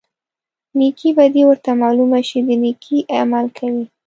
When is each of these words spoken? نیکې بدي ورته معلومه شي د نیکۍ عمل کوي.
نیکې 0.77 1.09
بدي 1.17 1.43
ورته 1.45 1.71
معلومه 1.81 2.19
شي 2.27 2.39
د 2.47 2.49
نیکۍ 2.63 2.99
عمل 3.21 3.45
کوي. 3.57 3.85